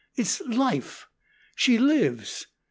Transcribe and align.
It's 0.15 0.41
life. 0.47 1.05
She 1.55 1.77
lives. 1.77 2.47